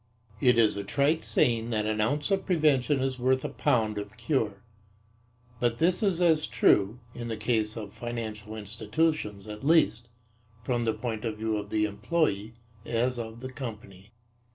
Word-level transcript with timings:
It 0.39 0.57
is 0.57 0.77
a 0.77 0.83
trite 0.83 1.23
saying 1.23 1.69
that 1.69 1.85
an 1.85 2.01
ounce 2.01 2.31
of 2.31 2.47
prevention 2.47 3.01
is 3.01 3.19
worth 3.19 3.45
a 3.45 3.49
pound 3.49 3.99
of 3.99 4.17
cure. 4.17 4.63
But 5.59 5.77
this 5.77 6.01
is 6.01 6.19
as 6.23 6.47
true, 6.47 6.99
in 7.13 7.27
the 7.27 7.37
case 7.37 7.77
of 7.77 7.93
financial 7.93 8.55
institutions 8.55 9.47
at 9.47 9.63
least, 9.63 10.09
from 10.63 10.85
the 10.85 10.93
point 10.95 11.23
of 11.23 11.37
view 11.37 11.55
of 11.55 11.69
the 11.69 11.85
employe 11.85 12.53
as 12.83 13.19
of 13.19 13.41
the 13.41 13.51
company. 13.51 14.11